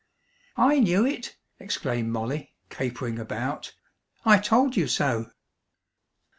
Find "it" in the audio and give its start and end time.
1.05-1.37